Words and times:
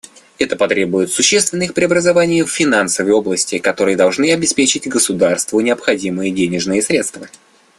Это 0.39 0.55
потребует 0.55 1.11
существенных 1.11 1.75
преобразований 1.75 2.41
в 2.41 2.47
финансовой 2.49 3.11
области, 3.11 3.59
которые 3.59 3.95
должны 3.95 4.31
обеспечить 4.33 4.87
государству 4.87 5.59
необходимые 5.59 6.31
денежные 6.31 6.81
средства. 6.81 7.27